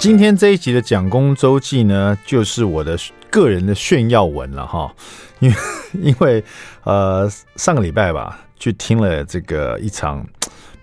[0.00, 4.90] 今天这一集的蒋公周记呢，就是我的个人的炫耀文了哈，
[5.40, 5.56] 因为
[5.92, 6.42] 因为
[6.84, 10.26] 呃上个礼拜吧，去听了这个一场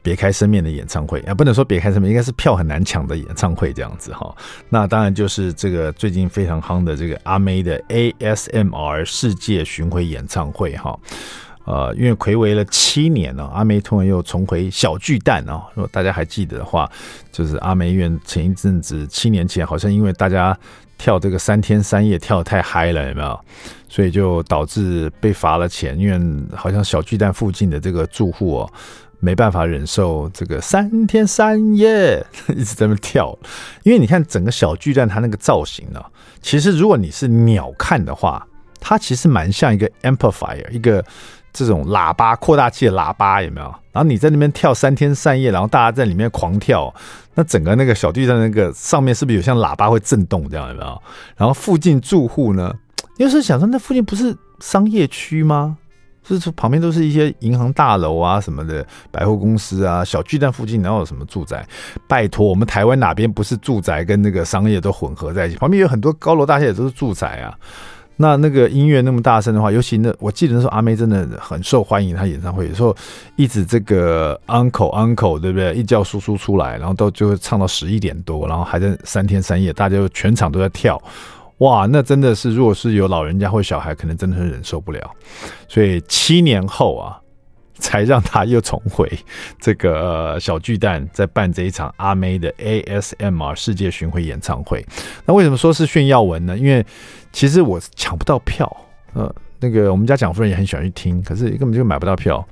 [0.03, 4.31] 别开生面的演唱会啊，不能说别开生面，应该是票很难抢的演唱会这样子哈。
[4.69, 10.95] 那当然就是这个最近非常夯的这个阿妹的 ASMR 世界巡回演唱会哈。
[11.67, 15.67] 呃，因为睽违了七年了，阿梅突然又重回小巨蛋啊！
[15.73, 16.89] 如果大家还记得的话，
[17.29, 20.57] 就是阿妹院前一阵子七年前，好像因为大家
[20.97, 23.37] 跳这个三天三夜跳得太嗨了，有没有？
[23.89, 28.71] 所以就导致被罚了钱，因为好像小巨蛋附近的这个住户哦，
[29.19, 32.25] 没办法忍受这个三天三夜
[32.55, 33.37] 一直在那跳。
[33.83, 36.01] 因为你看整个小巨蛋它那个造型呢，
[36.41, 38.47] 其实如果你是鸟看的话，
[38.79, 41.03] 它其实蛮像一个 amplifier 一个。
[41.53, 43.67] 这种喇叭扩大器的喇叭有没有？
[43.91, 46.93] 然后你在那边跳三天三夜，然后大家在里面狂跳，
[47.33, 51.01] 那整个那个小巨蛋那个上面是不是有像喇叭会震动这样有没有？
[51.35, 52.73] 然后附近住户呢，
[53.17, 55.77] 又是想说那附近不是商业区吗？
[56.23, 61.65] 就是旁边都是一些银行大楼啊什么的百货公司啊，小巨蛋附近哪有什么住宅？
[62.05, 65.57] 拜托，我们台湾哪边不是住宅跟那个商业都混合在一起？
[65.57, 67.57] 旁边有很多高楼大厦也都是住宅啊。
[68.17, 72.95] 那那个音乐那么大声的话，尤其那我记得那时候阿妹真的很受欢迎，她演唱会有时候
[73.35, 75.73] 一直这个 uncle uncle 对不对？
[75.75, 81.01] 一叫叔叔出来，然后到就会唱到十一点多，然后还在三天三夜，大家就全场都在跳，
[81.59, 85.11] 哇，那真的是如果是有老人家或小孩，可能真的是忍受不了。
[85.67, 87.21] 所以七年后啊。
[87.79, 89.11] 才让他又重回
[89.59, 94.85] 这个小巨蛋，在办这一场阿妹的 ASMR 世界巡回演唱会。
[95.25, 96.57] 那为什么说是炫耀文呢？
[96.57, 96.85] 因为
[97.31, 98.71] 其实我抢不到票，
[99.13, 102.45] 呃，那个我们家蒋夫人也很喜欢去听，可是根本就买不到票。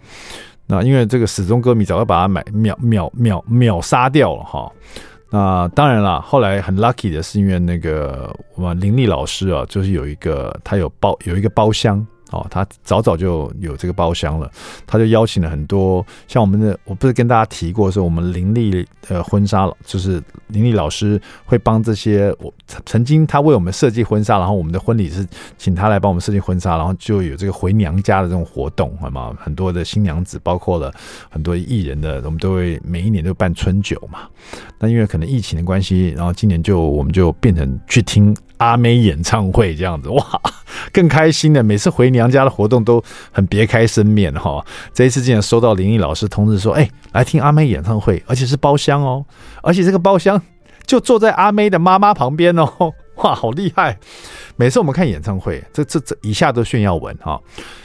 [0.67, 4.71] 那因为这个死忠歌迷早就把它买秒秒秒秒杀掉了哈。
[5.29, 12.05] 那当然了，后来很 lucky 的是，因为那个我们林立老师啊，就是有一个他有包有一个包厢。
[12.35, 14.51] 哦，他早早就有这个包厢了，
[14.85, 22.53] 他就邀请了很多像我们的，我不是跟大家提过说，我们林立呃婚纱就是林立老师会帮这些我
[22.85, 25.25] 曾经他为我们设计婚纱，然后我们的婚礼是
[25.57, 29.33] 请他来帮我们设计婚纱，然后就有这个回娘家的这种活动，好吗？
[29.39, 30.93] 很多的新娘子，包括了
[31.29, 34.27] 很多艺人的，我们都会每一年都办春酒嘛。
[34.77, 40.41] 那因为可能疫情的关系，然后今年就我们就变成去听阿妹演唱会这样子，哇！
[40.91, 44.65] 更开心的，每次回娘家的活动都很别开生面哈。
[44.93, 49.25] 这一次竟然收到林毅老师通知说，哎，来听阿妹演唱会，而且是包厢哦，
[49.61, 50.41] 而且这个包厢
[50.85, 53.97] 就坐在阿妹的妈妈旁边哦， 哇，好厉害！
[54.55, 57.39] 每次我们看演唱会，这这这一下都炫耀文哈。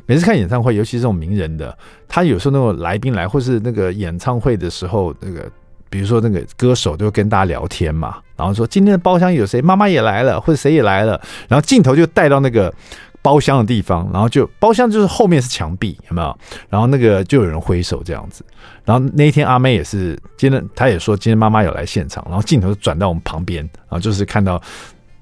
[0.07, 1.77] 每次看演唱会，尤其是这种名人的，
[2.09, 5.51] 他有时候那种来宾来，或是那个演唱会的时候，那个。
[5.91, 12.73] 比如说那个歌手就跟大家聊天嘛，然后说今天的包厢有谁，妈妈也来了，或者谁也来了，然后镜头就带到那个
[13.21, 16.39] 包厢的地方，然后就包厢就是后面是墙壁，有没有？
[16.69, 18.43] 然后那个就有人挥手这样子，
[18.85, 24.55] 然后那一天阿妹也是，今天她也说今天妈妈有来现场，然后镜头转到我们旁边，然后就是看到，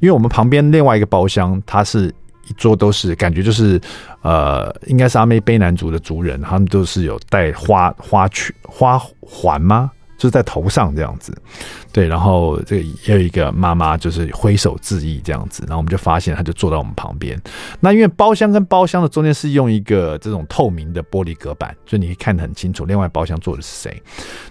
[0.01, 2.15] 因为我们旁边另外一个包厢，它是
[2.47, 3.81] 一桌都是感觉就是
[4.23, 9.91] 呃，应该是阿妹卑南族的族人，他们都是有戴花花圈花环吗？
[10.19, 11.33] 就是在头上这样子，
[11.93, 17.41] 对，然后这个也有一个妈妈就是挥手致意这样子，然后我们就发现她就坐在我们旁边。
[17.79, 24.03] 那因为包厢跟包厢的中间是用一个这种透明的玻璃隔板，所以你可以看得很清楚，另外包厢坐的是谁。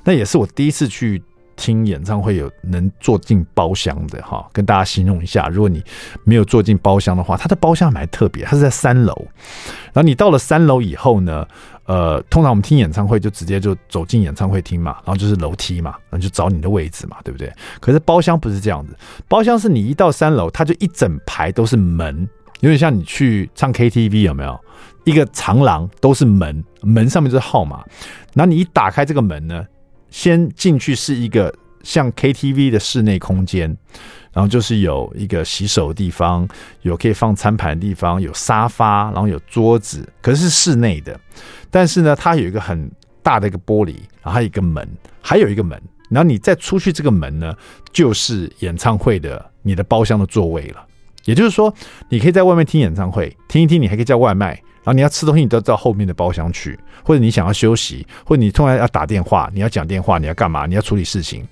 [0.06, 1.22] 那也是我第一次去
[1.58, 5.84] 听演唱会有能坐进包厢的哈，跟大家形容一下，如果你
[6.24, 9.14] 没有坐进包厢的话，它的包厢蛮特别，它是在三楼。
[9.92, 11.46] 然后你到了三楼以后呢，
[11.88, 17.52] 呃，通常我们听演唱会就直接就走进演唱会厅嘛，然后就是楼梯嘛，然后就找你的位置嘛，对不对？
[17.80, 18.96] 可是包厢不是这样子，
[19.28, 22.28] 包厢是你一到三楼，它就一整排都是门，
[22.60, 24.60] 有点像你去唱 KTV 有没有？
[25.06, 27.82] 一个长廊都是门，门上面就是号码，
[28.34, 29.66] 然后你一打开这个门呢，
[30.10, 31.54] 先进去是一个
[31.88, 33.76] 像 KTV 的室内空间。
[34.34, 36.48] 然后就是有一个洗手的地方，
[36.84, 41.20] 有可以放餐盘的地方，有沙发，然后有桌子，可是是室内的。
[41.72, 42.92] 但是呢，它有一个很
[43.24, 44.88] 大的一个玻璃，然后还有一个门，
[45.22, 45.82] 还有一个门，
[46.12, 47.56] 然后你再出去这个门呢，
[47.92, 50.86] 就是演唱会的你的包厢的座位了。
[51.26, 51.74] 也就是说，
[52.10, 54.62] 你可以在外面听演唱会，听一听，你还可以叫外卖。
[54.88, 60.66] 然后你要吃东西，你都到后面的包厢去，或者你想要休息，或者你突然要打电话，你要讲电话，你要干嘛？
[60.66, 61.46] 你要处理事情，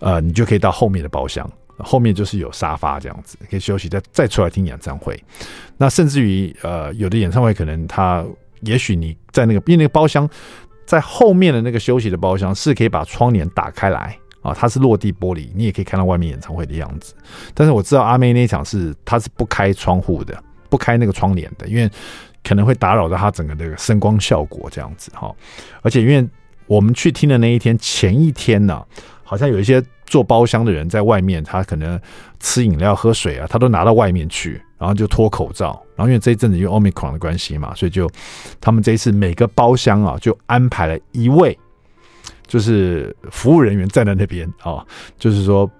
[0.00, 5.18] 呃，你就可以到后面的包厢，后面就是有沙发这样子，可以休息，再再出来听演唱会。
[5.78, 8.22] 那甚至于，呃，有的演唱会可能他，
[8.60, 10.28] 也许你在那个，因为那个包厢
[10.84, 17.14] 在后面的那个休息的包厢是可以把窗帘打开来啊，它是落地玻璃，你也可以看到外面演唱会的样子。
[17.54, 20.38] 但是我知道阿妹那一场是，它是不开窗户的，
[20.68, 21.90] 不开那个窗帘的，因为。
[22.44, 25.34] 可能会打扰到他整个的声光效果这样子哈，
[25.82, 26.28] 而且因为
[26.66, 28.84] 我们去听的那一天前一天呢，
[29.22, 32.00] 好像有一些做包厢的人在外面，他可能
[32.40, 35.80] 吃饮料、喝水啊，他都拿到外面去，然后就脱口罩。
[35.96, 38.10] 然后因为这一阵子因为 Omicron 的关系嘛，所以就
[38.60, 41.56] 他们这一次每个包厢啊就安排了一位，
[42.46, 44.84] 就是服务人员站在那边啊，
[45.18, 45.70] 就是说。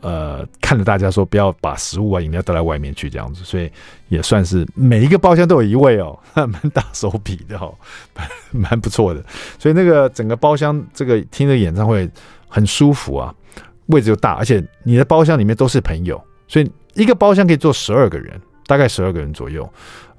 [0.00, 3.70] 呃，看着大家说不要把食物啊、饮料带到外面去这样子，所以
[4.08, 7.74] 也算是每一个包厢都有一位哦， 蛮大手笔的哦，
[8.52, 9.24] 蛮不错的。
[9.58, 12.08] 所以那个整个包厢这个听的演唱会
[12.48, 13.34] 很舒服啊，
[13.86, 19.68] 位置又大，而且你的包厢里面都是朋友，所以一个包厢可以坐十二个人，大概十二个人左右，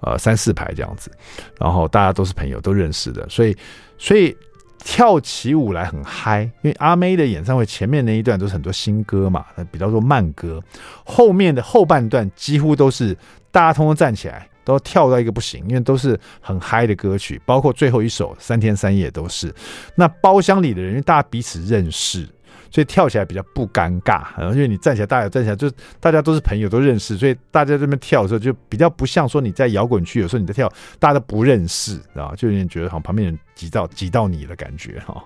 [0.02, 1.10] 呃，三四排这样子，
[1.58, 3.56] 然后大家都是朋友，都认识的，所以，
[3.98, 4.36] 所以。
[4.84, 10.62] 跳起舞来很嗨，因为阿妹的演唱会前面那一段都是很多新歌嘛，比较多慢歌，
[11.06, 13.16] 后面的后半段几乎都是
[13.52, 19.54] 大家通通站起来，都跳到一个不行，因为都是很嗨的歌曲，包括最后一首三天三夜都是。
[19.96, 22.28] 那包厢里的人，因为大家彼此认识。
[22.72, 35.24] 所以跳起来比较不尴尬，然后因为你站起来，大家站起来，就大家都是朋友，都认识，所以大家这边跳的时候就比较不像说你在摇滚区，有时候你在跳，大家都不认识，啊，就有点觉得好像旁边人挤到挤到你的感觉哈。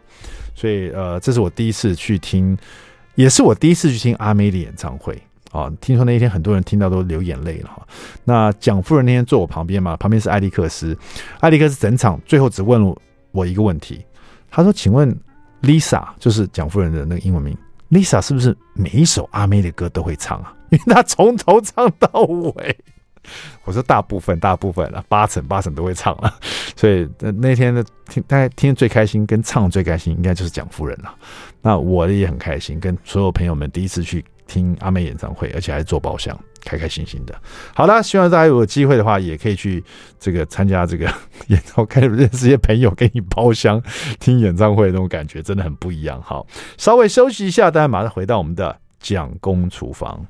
[0.56, 2.58] 所以呃，这是我第一次去听，
[3.16, 5.22] 也是我第一次去听阿妹的演唱会
[5.52, 5.69] 啊。
[5.81, 7.86] 听说那一天很多人听到都流眼泪了哈。
[8.24, 10.98] 那蒋夫人那天坐我旁边嘛，旁边是艾利克斯，
[11.42, 12.96] 艾利克斯整场最后只问了
[13.31, 14.06] 我一个问题，
[14.50, 15.14] 他说：“请问。”
[15.63, 17.57] Lisa 就是蒋夫人的那个英文名
[17.89, 20.54] ，Lisa 是不是每一首阿妹的歌都会唱啊？
[20.69, 22.77] 因为她从头唱到尾。
[23.63, 26.38] 我说大部分，大部分了，八成八成都会唱了。
[26.75, 31.15] 所以那天的听，大家听最开心跟唱最开心，应该就是蒋夫人了。
[31.62, 36.38] 那我也很开心，跟所有朋友们第一次去听阿妹演唱会，而且还是坐包厢。
[36.63, 37.36] 开开心心的，
[37.75, 39.83] 好了，希望大家有机会的话，也可以去
[40.19, 41.06] 这个参加这个
[41.48, 43.81] 演唱会，认识一些朋友，给你包厢
[44.19, 46.21] 听演唱会那种感觉，真的很不一样。
[46.21, 50.25] 好，稍微休息一下，大家马上回到我们的蒋公厨房。